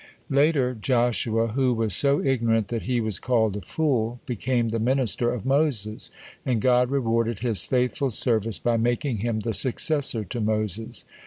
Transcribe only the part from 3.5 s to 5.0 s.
a fool, became the